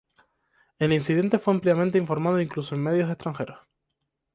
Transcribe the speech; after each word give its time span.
El 0.79 0.93
incidente 0.93 1.37
fue 1.37 1.53
ampliamente 1.53 1.99
informado 1.99 2.41
incluso 2.41 2.73
en 2.73 2.81
medios 2.81 3.07
extranjeros. 3.07 3.59